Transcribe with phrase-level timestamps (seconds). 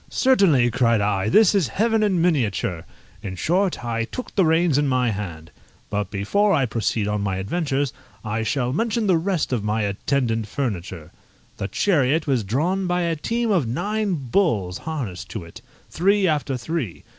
[0.09, 2.85] "Certainly," cried I, "this is heaven in miniature!"
[3.21, 5.51] In short, I took the reins in my hand.
[5.91, 7.93] But before I proceed on my adventures,
[8.25, 11.11] I shall mention the rest of my attendant furniture.
[11.57, 15.61] The chariot was drawn by a team of nine bulls harnessed to it,
[15.91, 17.03] three after three.